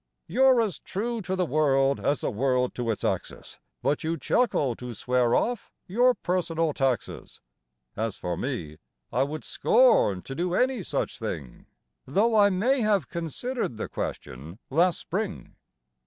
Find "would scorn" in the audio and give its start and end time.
9.21-10.23